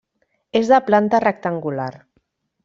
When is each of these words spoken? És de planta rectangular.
És 0.59 0.71
de 0.71 0.79
planta 0.87 1.19
rectangular. 1.25 1.91